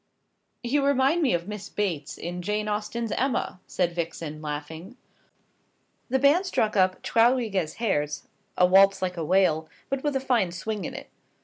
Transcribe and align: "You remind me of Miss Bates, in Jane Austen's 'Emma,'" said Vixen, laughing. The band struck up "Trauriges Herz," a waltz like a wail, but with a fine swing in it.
"You 0.63 0.83
remind 0.83 1.21
me 1.21 1.35
of 1.35 1.47
Miss 1.47 1.69
Bates, 1.69 2.17
in 2.17 2.41
Jane 2.41 2.67
Austen's 2.67 3.11
'Emma,'" 3.11 3.59
said 3.67 3.93
Vixen, 3.93 4.41
laughing. 4.41 4.97
The 6.09 6.17
band 6.17 6.47
struck 6.47 6.75
up 6.75 7.03
"Trauriges 7.03 7.75
Herz," 7.75 8.27
a 8.57 8.65
waltz 8.65 9.03
like 9.03 9.15
a 9.17 9.23
wail, 9.23 9.69
but 9.91 10.03
with 10.03 10.15
a 10.15 10.19
fine 10.19 10.51
swing 10.51 10.85
in 10.85 10.95
it. 10.95 11.11